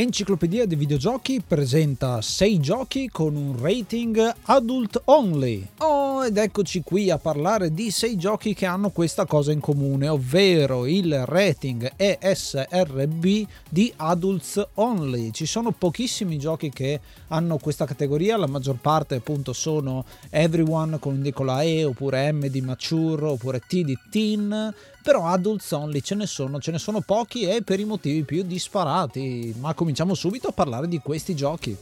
[0.00, 5.66] Enciclopedia dei videogiochi presenta 6 giochi con un rating adult only.
[5.78, 10.06] Oh, ed eccoci qui a parlare di 6 giochi che hanno questa cosa in comune,
[10.06, 15.32] ovvero il rating ESRB di adults only.
[15.32, 21.14] Ci sono pochissimi giochi che hanno questa categoria, la maggior parte appunto sono everyone con
[21.14, 24.72] indicola E, oppure M di mature, oppure T di teen,
[25.08, 28.42] però adults only ce ne sono, ce ne sono pochi e per i motivi più
[28.42, 31.74] disparati, ma cominciamo subito a parlare di questi giochi.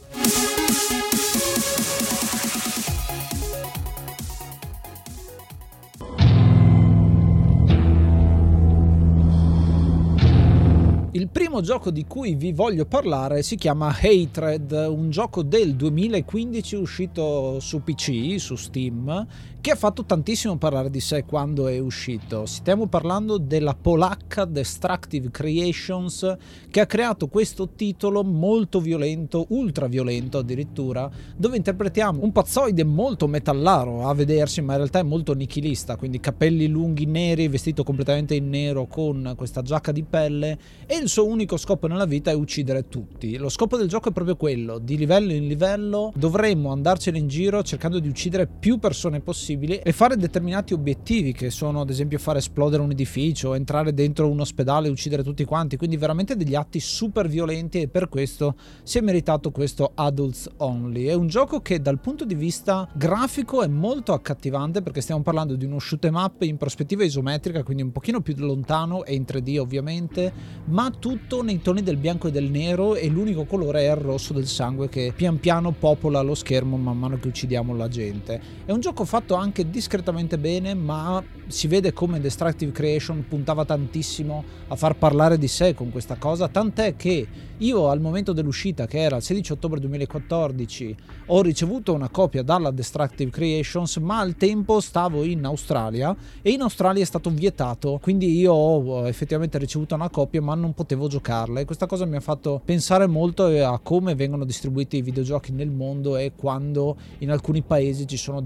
[11.11, 16.75] Il primo gioco di cui vi voglio parlare si chiama Hatred, un gioco del 2015
[16.75, 19.25] uscito su PC, su Steam,
[19.67, 22.45] che ha fatto tantissimo parlare di sé quando è uscito.
[22.45, 26.37] Stiamo parlando della polacca Destructive Creations
[26.71, 33.27] che ha creato questo titolo molto violento, ultra violento addirittura, dove interpretiamo un pazzoide molto
[33.27, 38.35] metallaro a vedersi, ma in realtà è molto nichilista, quindi capelli lunghi neri, vestito completamente
[38.35, 42.35] in nero con questa giacca di pelle e il suo unico scopo nella vita è
[42.35, 43.35] uccidere tutti.
[43.35, 47.63] Lo scopo del gioco è proprio quello, di livello in livello dovremmo andarcene in giro
[47.63, 49.19] cercando di uccidere più persone
[49.57, 54.29] possibili e fare determinati obiettivi che sono ad esempio fare esplodere un edificio, entrare dentro
[54.29, 58.55] un ospedale e uccidere tutti quanti, quindi veramente degli atti super violenti e per questo
[58.83, 61.05] si è meritato questo Adults Only.
[61.05, 65.55] È un gioco che dal punto di vista grafico è molto accattivante perché stiamo parlando
[65.55, 69.25] di uno shoot 'em up in prospettiva isometrica, quindi un pochino più lontano e in
[69.25, 70.31] 3D ovviamente,
[70.65, 74.33] ma tutto nei toni del bianco e del nero e l'unico colore è il rosso
[74.33, 78.41] del sangue che pian piano popola lo schermo man mano che uccidiamo la gente.
[78.65, 84.43] È un gioco fatto anche discretamente bene, ma si vede come Destructive Creation puntava tantissimo
[84.67, 87.27] a far parlare di sé con questa cosa, tant'è che
[87.59, 90.95] io al momento dell'uscita, che era il 16 ottobre 2014,
[91.27, 96.61] ho ricevuto una copia dalla Destructive Creations, ma al tempo stavo in Australia e in
[96.61, 101.59] Australia è stato vietato, quindi io ho effettivamente ricevuto una copia ma non potevo giocarla.
[101.59, 105.71] E questa cosa mi ha fatto pensare molto a come vengono distribuiti i videogiochi nel
[105.71, 108.41] mondo e quando in alcuni paesi ci sono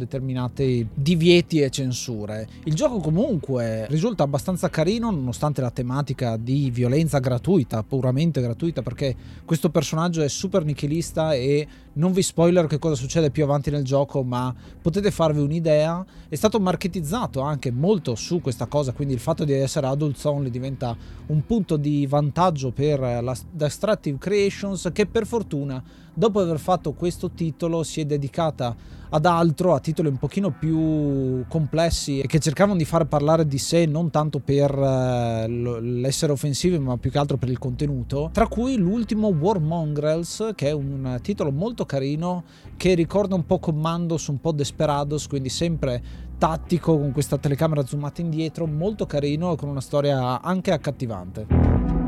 [0.93, 2.47] divieti e censure.
[2.63, 9.01] Il gioco comunque risulta abbastanza carino nonostante la tematica di violenza gratuita, puramente gratuita perché
[9.01, 9.15] perché
[9.45, 13.83] questo personaggio è super nichilista e non vi spoiler che cosa succede più avanti nel
[13.83, 16.05] gioco, ma potete farvi un'idea.
[16.29, 20.49] È stato marketizzato anche molto su questa cosa, quindi il fatto di essere adults only
[20.49, 20.95] diventa
[21.27, 25.83] un punto di vantaggio per la Destructive Creations che per fortuna
[26.13, 28.75] dopo aver fatto questo titolo si è dedicata
[29.13, 33.57] ad altro, a titoli un pochino più complessi e che cercavano di far parlare di
[33.57, 38.47] sé non tanto per uh, l'essere offensivi ma più che altro per il contenuto, tra
[38.47, 42.43] cui l'ultimo War Mongrels che è un titolo molto carino
[42.77, 48.21] che ricorda un po' Commandos, un po' Desperados, quindi sempre tattico con questa telecamera zoomata
[48.21, 52.00] indietro, molto carino con una storia anche accattivante.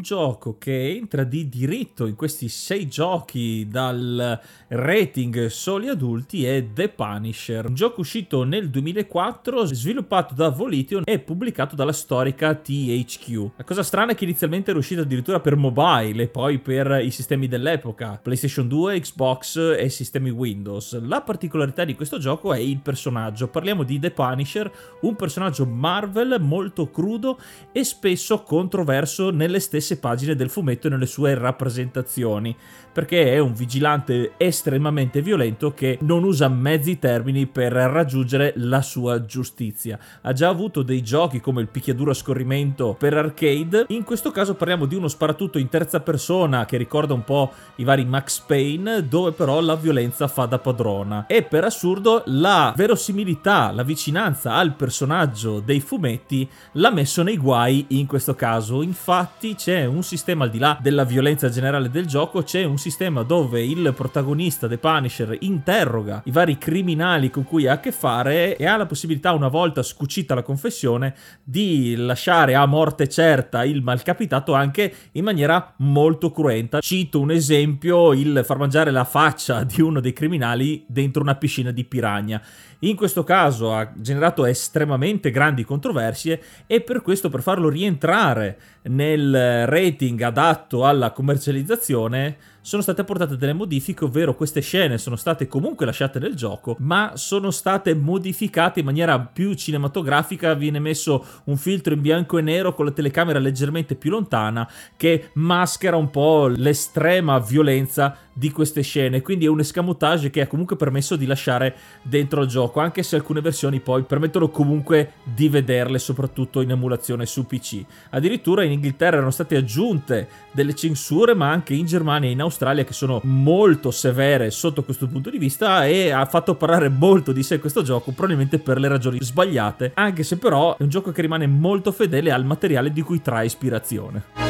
[0.00, 6.88] Gioco che entra di diritto in questi sei giochi dal rating soli adulti è The
[6.88, 13.50] Punisher, un gioco uscito nel 2004, sviluppato da Volition e pubblicato dalla storica THQ.
[13.56, 17.10] La cosa strana è che inizialmente era uscito addirittura per mobile e poi per i
[17.10, 21.00] sistemi dell'epoca, PlayStation 2, Xbox e sistemi Windows.
[21.00, 24.70] La particolarità di questo gioco è il personaggio, parliamo di The Punisher,
[25.02, 27.38] un personaggio Marvel molto crudo
[27.72, 32.56] e spesso controverso nelle stesse pagine del fumetto nelle sue rappresentazioni,
[32.92, 39.24] perché è un vigilante estremamente violento che non usa mezzi termini per raggiungere la sua
[39.24, 39.98] giustizia.
[40.22, 44.54] Ha già avuto dei giochi come il picchiaduro a scorrimento per arcade, in questo caso
[44.54, 49.06] parliamo di uno sparatutto in terza persona che ricorda un po' i vari Max Payne,
[49.08, 51.26] dove però la violenza fa da padrona.
[51.26, 57.86] E per assurdo la verosimilità, la vicinanza al personaggio dei fumetti l'ha messo nei guai
[57.88, 58.82] in questo caso.
[58.82, 63.22] Infatti c'è un sistema al di là della violenza generale del gioco, c'è un sistema
[63.22, 68.56] dove il protagonista The Punisher interroga i vari criminali con cui ha a che fare
[68.56, 73.82] e ha la possibilità una volta scucita la confessione di lasciare a morte certa il
[73.82, 76.80] malcapitato anche in maniera molto cruenta.
[76.80, 81.70] Cito un esempio, il far mangiare la faccia di uno dei criminali dentro una piscina
[81.70, 82.42] di piragna.
[82.80, 89.66] In questo caso ha generato estremamente grandi controversie e per questo per farlo rientrare nel
[89.66, 95.86] rating adatto alla commercializzazione sono state apportate delle modifiche, ovvero queste scene sono state comunque
[95.86, 101.94] lasciate nel gioco, ma sono state modificate in maniera più cinematografica, viene messo un filtro
[101.94, 107.38] in bianco e nero con la telecamera leggermente più lontana che maschera un po' l'estrema
[107.38, 112.42] violenza di queste scene, quindi è un escamotage che ha comunque permesso di lasciare dentro
[112.42, 117.44] il gioco, anche se alcune versioni poi permettono comunque di vederle soprattutto in emulazione su
[117.44, 117.84] PC.
[118.10, 122.49] Addirittura in Inghilterra erano state aggiunte delle censure, ma anche in Germania e in Australia
[122.84, 127.42] che sono molto severe sotto questo punto di vista e ha fatto parlare molto di
[127.42, 131.22] sé questo gioco, probabilmente per le ragioni sbagliate, anche se però è un gioco che
[131.22, 134.49] rimane molto fedele al materiale di cui trae ispirazione.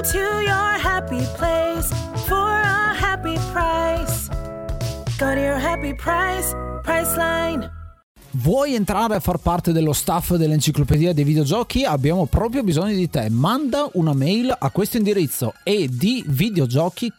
[0.00, 1.92] To your happy place
[2.26, 4.28] for a happy price.
[5.18, 7.70] Go to your happy price, Priceline.
[8.30, 11.84] Vuoi entrare a far parte dello staff dell'enciclopedia dei videogiochi?
[11.84, 13.28] Abbiamo proprio bisogno di te.
[13.28, 17.12] Manda una mail a questo indirizzo e di videogiochi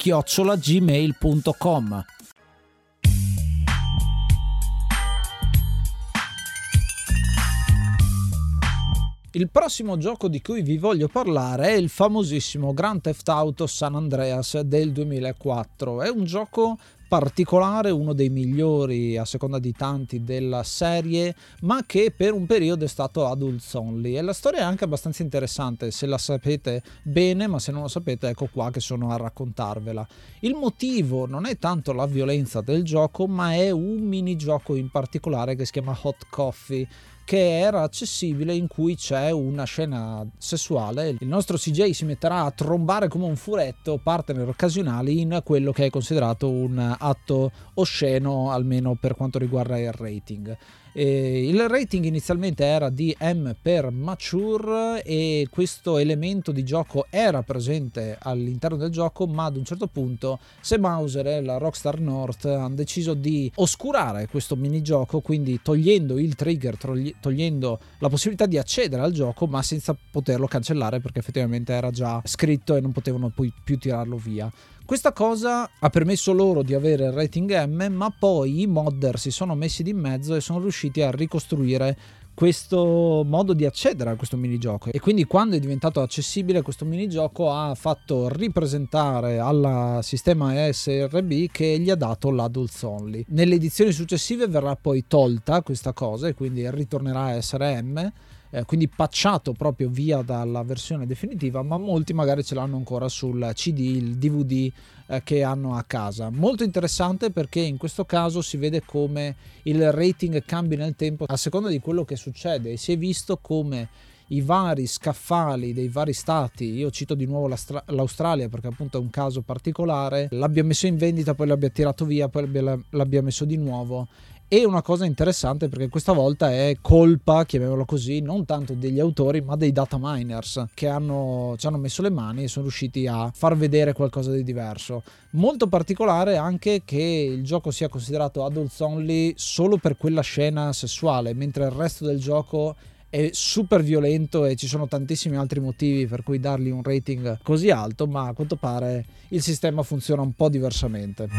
[9.34, 13.96] Il prossimo gioco di cui vi voglio parlare è il famosissimo Grand Theft Auto San
[13.96, 16.02] Andreas del 2004.
[16.02, 22.14] È un gioco particolare, uno dei migliori a seconda di tanti della serie, ma che
[22.14, 24.18] per un periodo è stato adults only.
[24.18, 27.88] E la storia è anche abbastanza interessante, se la sapete bene, ma se non lo
[27.88, 30.06] sapete, ecco qua che sono a raccontarvela.
[30.42, 35.56] Il motivo non è tanto la violenza del gioco, ma è un minigioco in particolare
[35.56, 36.86] che si chiama Hot Coffee
[37.24, 41.16] che era accessibile in cui c'è una scena sessuale.
[41.20, 45.86] Il nostro CJ si metterà a trombare come un furetto partner occasionali in quello che
[45.86, 50.58] è considerato un atto osceno, almeno per quanto riguarda il rating.
[50.94, 57.44] Eh, il rating inizialmente era di M per mature e questo elemento di gioco era
[57.44, 62.44] presente all'interno del gioco, ma ad un certo punto se Mauser e la Rockstar North
[62.46, 66.78] hanno deciso di oscurare questo minigioco, quindi togliendo il trigger,
[67.22, 72.22] togliendo la possibilità di accedere al gioco, ma senza poterlo cancellare perché effettivamente era già
[72.26, 74.52] scritto e non potevano poi più tirarlo via.
[74.92, 79.32] Questa cosa ha permesso loro di avere il rating M, ma poi i modder si
[79.32, 81.98] sono messi di mezzo e sono riusciti a ricostruire
[82.34, 87.52] questo modo di accedere a questo minigioco e quindi quando è diventato accessibile questo minigioco
[87.52, 93.24] ha fatto ripresentare al sistema ESRB che gli ha dato l'adults only.
[93.30, 98.12] Nelle edizioni successive verrà poi tolta questa cosa e quindi ritornerà a essere M
[98.52, 103.52] eh, quindi patchato proprio via dalla versione definitiva, ma molti magari ce l'hanno ancora sul
[103.54, 104.72] CD, il DVD
[105.08, 106.30] eh, che hanno a casa.
[106.30, 111.38] Molto interessante perché in questo caso si vede come il rating cambi nel tempo a
[111.38, 113.90] seconda di quello che succede e si è visto come
[114.32, 117.54] i vari scaffali dei vari stati, io cito di nuovo
[117.88, 122.30] l'Australia perché appunto è un caso particolare, l'abbia messo in vendita, poi l'abbia tirato via,
[122.30, 124.08] poi l'abbia, l'abbia messo di nuovo
[124.54, 129.40] e una cosa interessante perché questa volta è colpa, chiamiamolo così, non tanto degli autori
[129.40, 133.32] ma dei data miners che hanno, ci hanno messo le mani e sono riusciti a
[133.34, 135.04] far vedere qualcosa di diverso.
[135.32, 141.34] Molto particolare anche che il gioco sia considerato adults only solo per quella scena sessuale,
[141.34, 142.76] mentre il resto del gioco
[143.08, 147.70] è super violento e ci sono tantissimi altri motivi per cui dargli un rating così
[147.70, 151.30] alto, ma a quanto pare il sistema funziona un po' diversamente.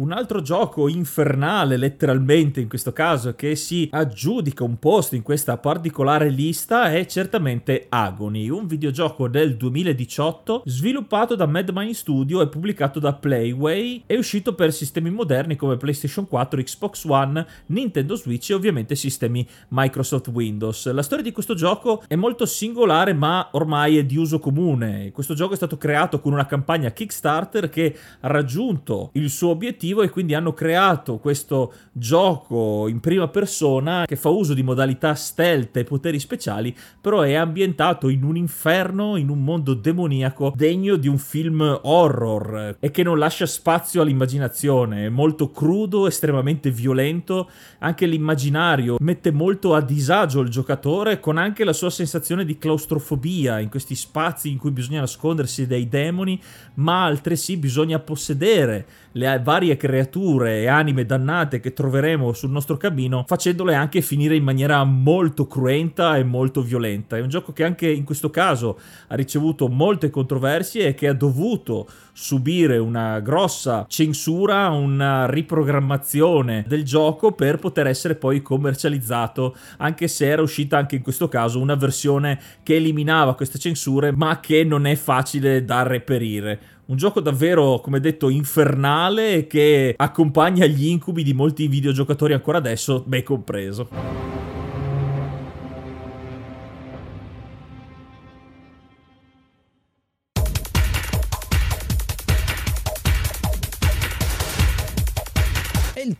[0.00, 5.58] Un altro gioco infernale, letteralmente in questo caso, che si aggiudica un posto in questa
[5.58, 12.98] particolare lista è certamente Agony, un videogioco del 2018 sviluppato da Madmine Studio e pubblicato
[12.98, 18.54] da Playway e uscito per sistemi moderni come PlayStation 4, Xbox One, Nintendo Switch e
[18.54, 20.90] ovviamente sistemi Microsoft Windows.
[20.92, 25.12] La storia di questo gioco è molto singolare ma ormai è di uso comune.
[25.12, 29.88] Questo gioco è stato creato con una campagna Kickstarter che ha raggiunto il suo obiettivo
[29.90, 35.14] motivo e quindi hanno creato questo gioco in prima persona che fa uso di modalità
[35.14, 40.96] stealth e poteri speciali, però è ambientato in un inferno, in un mondo demoniaco degno
[40.96, 47.50] di un film horror e che non lascia spazio all'immaginazione, è molto crudo, estremamente violento,
[47.78, 53.58] anche l'immaginario mette molto a disagio il giocatore con anche la sua sensazione di claustrofobia
[53.58, 56.40] in questi spazi in cui bisogna nascondersi dai demoni,
[56.74, 63.24] ma altresì bisogna possedere le varie creature e anime dannate che troveremo sul nostro cammino,
[63.26, 67.16] facendole anche finire in maniera molto cruenta e molto violenta.
[67.16, 71.14] È un gioco che anche in questo caso ha ricevuto molte controversie e che ha
[71.14, 80.06] dovuto subire una grossa censura, una riprogrammazione del gioco per poter essere poi commercializzato, anche
[80.06, 84.64] se era uscita anche in questo caso una versione che eliminava queste censure, ma che
[84.64, 86.78] non è facile da reperire.
[86.90, 93.04] Un gioco davvero, come detto, infernale che accompagna gli incubi di molti videogiocatori ancora adesso,
[93.06, 94.39] me compreso.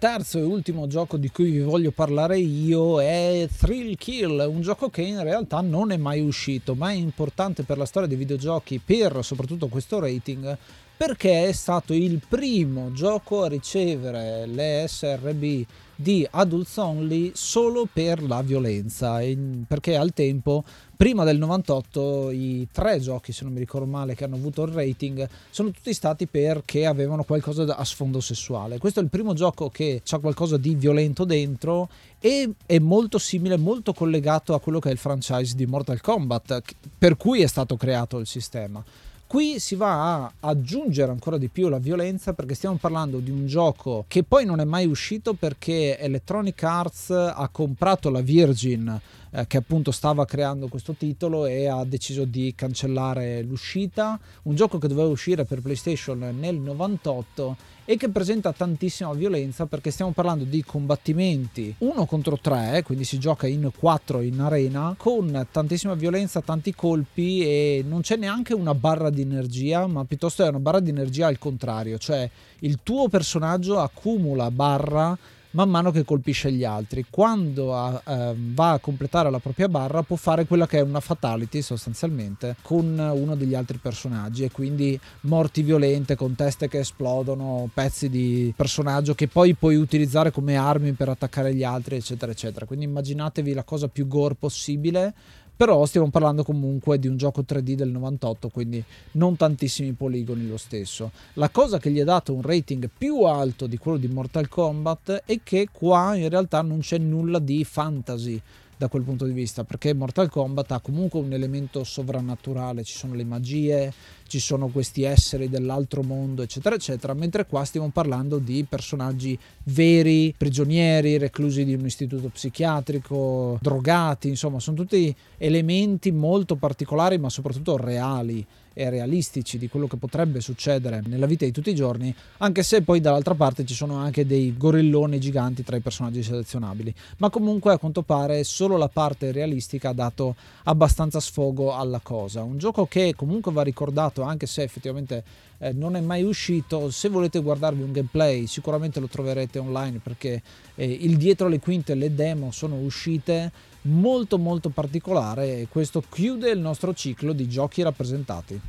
[0.00, 4.88] Terzo e ultimo gioco di cui vi voglio parlare io è Thrill Kill, un gioco
[4.88, 8.80] che in realtà non è mai uscito, ma è importante per la storia dei videogiochi,
[8.83, 10.57] per soprattutto questo rating,
[10.97, 15.64] perché è stato il primo gioco a ricevere le SRB
[16.00, 19.19] di Adults Only solo per la violenza,
[19.66, 20.64] perché al tempo,
[20.97, 24.73] prima del 98, i tre giochi, se non mi ricordo male, che hanno avuto il
[24.73, 28.78] rating, sono tutti stati perché avevano qualcosa a sfondo sessuale.
[28.78, 33.59] Questo è il primo gioco che ha qualcosa di violento dentro e è molto simile,
[33.59, 36.62] molto collegato a quello che è il franchise di Mortal Kombat,
[36.97, 38.83] per cui è stato creato il sistema.
[39.30, 43.46] Qui si va a aggiungere ancora di più la violenza perché stiamo parlando di un
[43.46, 49.46] gioco che poi non è mai uscito perché Electronic Arts ha comprato la Virgin eh,
[49.46, 54.18] che appunto stava creando questo titolo e ha deciso di cancellare l'uscita.
[54.42, 57.56] Un gioco che doveva uscire per PlayStation nel 98
[57.90, 63.18] e che presenta tantissima violenza perché stiamo parlando di combattimenti uno contro tre, quindi si
[63.18, 68.75] gioca in quattro in arena con tantissima violenza, tanti colpi e non c'è neanche una
[68.75, 73.08] barra di energia, ma piuttosto è una barra di energia al contrario, cioè il tuo
[73.08, 75.18] personaggio accumula barra
[75.52, 77.07] man mano che colpisce gli altri.
[77.09, 81.00] Quando a, eh, va a completare la propria barra può fare quella che è una
[81.00, 87.69] fatality sostanzialmente con uno degli altri personaggi e quindi morti violente con teste che esplodono,
[87.73, 92.66] pezzi di personaggio che poi puoi utilizzare come armi per attaccare gli altri eccetera eccetera.
[92.66, 95.14] Quindi immaginatevi la cosa più gore possibile
[95.60, 100.56] però stiamo parlando comunque di un gioco 3D del 98, quindi non tantissimi poligoni lo
[100.56, 101.10] stesso.
[101.34, 105.24] La cosa che gli ha dato un rating più alto di quello di Mortal Kombat
[105.26, 108.40] è che qua in realtà non c'è nulla di fantasy
[108.80, 113.12] da quel punto di vista, perché Mortal Kombat ha comunque un elemento sovrannaturale, ci sono
[113.12, 113.92] le magie,
[114.26, 120.34] ci sono questi esseri dell'altro mondo, eccetera, eccetera, mentre qua stiamo parlando di personaggi veri,
[120.34, 127.76] prigionieri, reclusi di un istituto psichiatrico, drogati, insomma, sono tutti elementi molto particolari, ma soprattutto
[127.76, 128.46] reali
[128.80, 132.80] e realistici di quello che potrebbe succedere nella vita di tutti i giorni, anche se
[132.80, 136.94] poi dall'altra parte ci sono anche dei gorilloni giganti tra i personaggi selezionabili.
[137.18, 140.34] Ma comunque a quanto pare solo la parte realistica ha dato
[140.64, 142.42] abbastanza sfogo alla cosa.
[142.42, 145.25] Un gioco che comunque va ricordato anche se effettivamente
[145.58, 146.90] eh, non è mai uscito.
[146.90, 150.40] Se volete guardarvi un gameplay sicuramente lo troverete online perché
[150.75, 156.50] eh, il dietro le quinte, le demo sono uscite molto molto particolare e questo chiude
[156.50, 158.60] il nostro ciclo di giochi rappresentati.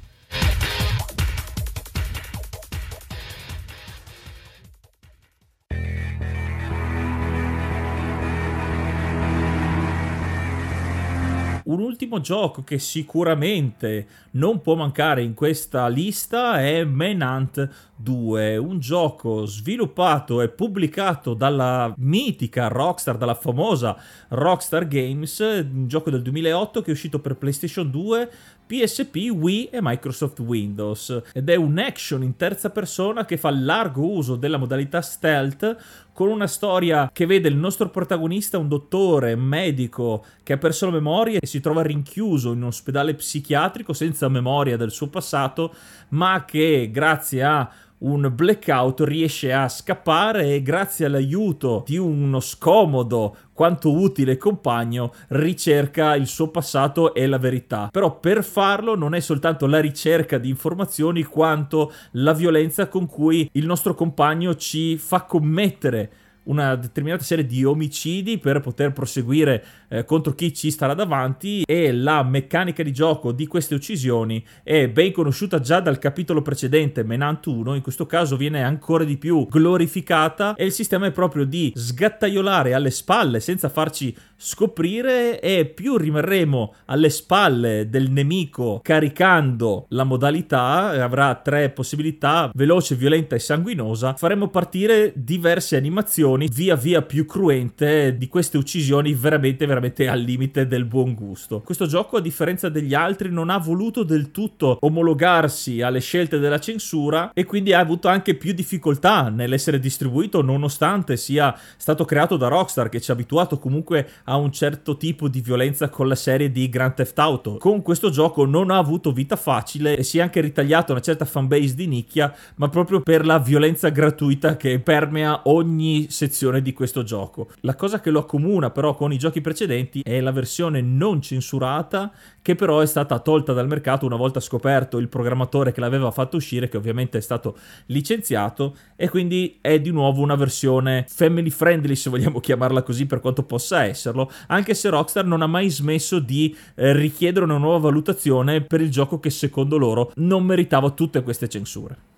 [12.11, 19.45] Ultimo gioco che sicuramente non può mancare in questa lista è Manhunt 2, un gioco
[19.45, 23.95] sviluppato e pubblicato dalla mitica Rockstar, dalla famosa
[24.27, 28.31] Rockstar Games, un gioco del 2008 che è uscito per PlayStation 2,
[28.71, 31.23] PSP, Wii e Microsoft Windows.
[31.33, 35.75] Ed è un action in terza persona che fa largo uso della modalità stealth
[36.13, 40.93] con una storia che vede il nostro protagonista un dottore medico che ha perso la
[40.93, 45.73] memoria e si trova rinchiuso in un ospedale psichiatrico senza memoria del suo passato
[46.09, 47.69] ma che grazie a
[48.01, 56.15] un blackout riesce a scappare e grazie all'aiuto di uno scomodo quanto utile compagno ricerca
[56.15, 57.89] il suo passato e la verità.
[57.91, 63.47] Però per farlo non è soltanto la ricerca di informazioni quanto la violenza con cui
[63.53, 66.11] il nostro compagno ci fa commettere
[66.43, 71.91] una determinata serie di omicidi per poter proseguire eh, contro chi ci starà davanti e
[71.91, 77.45] la meccanica di gioco di queste uccisioni è ben conosciuta già dal capitolo precedente Menant
[77.45, 81.71] 1 in questo caso viene ancora di più glorificata e il sistema è proprio di
[81.75, 90.03] sgattaiolare alle spalle senza farci scoprire e più rimarremo alle spalle del nemico caricando la
[90.03, 97.25] modalità avrà tre possibilità veloce, violenta e sanguinosa faremo partire diverse animazioni via via più
[97.25, 102.69] cruente di queste uccisioni veramente veramente al limite del buon gusto questo gioco a differenza
[102.69, 107.79] degli altri non ha voluto del tutto omologarsi alle scelte della censura e quindi ha
[107.79, 113.13] avuto anche più difficoltà nell'essere distribuito nonostante sia stato creato da Rockstar che ci ha
[113.13, 117.57] abituato comunque a un certo tipo di violenza con la serie di Grand Theft Auto.
[117.57, 121.25] Con questo gioco non ha avuto vita facile e si è anche ritagliato una certa
[121.25, 127.01] fanbase di nicchia, ma proprio per la violenza gratuita che permea ogni sezione di questo
[127.01, 127.49] gioco.
[127.61, 132.11] La cosa che lo accomuna però con i giochi precedenti è la versione non censurata
[132.43, 136.37] che però è stata tolta dal mercato una volta scoperto il programmatore che l'aveva fatto
[136.37, 137.57] uscire, che ovviamente è stato
[137.87, 143.19] licenziato, e quindi è di nuovo una versione family friendly, se vogliamo chiamarla così, per
[143.19, 147.79] quanto possa esserlo, anche se Rockstar non ha mai smesso di eh, richiedere una nuova
[147.79, 152.10] valutazione per il gioco che secondo loro non meritava tutte queste censure.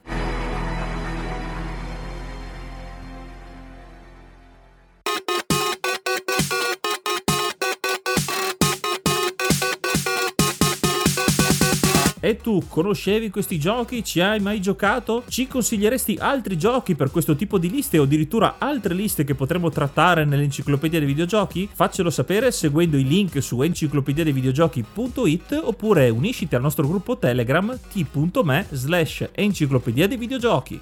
[12.34, 14.04] E tu conoscevi questi giochi?
[14.04, 15.24] Ci hai mai giocato?
[15.28, 19.69] Ci consiglieresti altri giochi per questo tipo di liste o addirittura altre liste che potremmo
[19.69, 21.69] trattare nell'enciclopedia dei videogiochi?
[21.72, 29.30] Faccelo sapere seguendo i link su enciclopediadeivideogiochi.it oppure unisciti al nostro gruppo Telegram t.me slash
[29.36, 30.82] enciclopedia dei videogiochi.